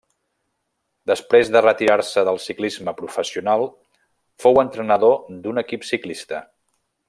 Després 1.11 1.51
de 1.55 1.61
retirar-se 1.65 2.23
del 2.29 2.41
ciclisme 2.45 2.95
professional 3.03 3.69
fou 4.45 4.59
entrenador 4.65 5.15
d'un 5.45 5.65
equip 5.67 5.87
ciclista. 5.93 6.43